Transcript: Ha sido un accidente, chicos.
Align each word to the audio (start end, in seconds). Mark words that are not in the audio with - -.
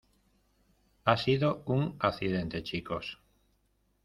Ha 1.05 1.15
sido 1.15 1.61
un 1.67 1.95
accidente, 1.99 2.63
chicos. 2.63 3.19